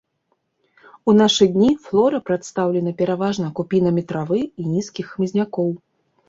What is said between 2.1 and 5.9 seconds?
прадстаўлена пераважна купінамі травы і нізкіх хмызнякоў.